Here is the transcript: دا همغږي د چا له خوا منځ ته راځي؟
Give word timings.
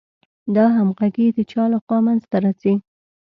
دا 0.55 0.65
همغږي 0.77 1.27
د 1.37 1.39
چا 1.51 1.63
له 1.71 1.77
خوا 1.83 1.97
منځ 2.05 2.21
ته 2.31 2.37
راځي؟ 2.43 2.73